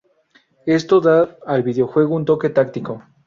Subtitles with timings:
[0.65, 3.03] Esto da al videojuego un toque táctico.